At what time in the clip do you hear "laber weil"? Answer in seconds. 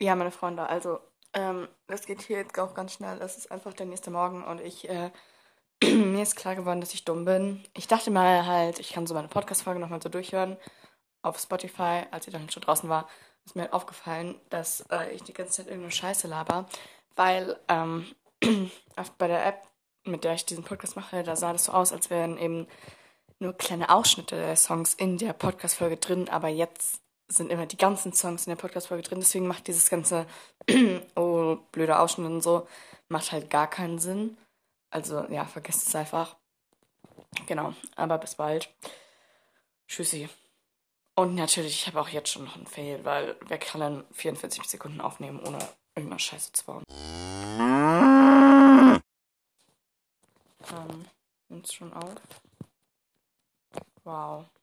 16.28-17.58